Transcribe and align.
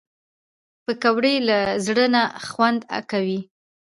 پکورې 0.85 1.35
له 1.47 1.59
زړه 1.85 2.05
نه 2.15 2.23
خوند 2.49 2.81
کوي 3.11 3.39